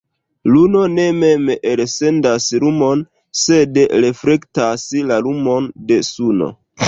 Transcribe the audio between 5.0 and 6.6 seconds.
la lumon de Suno.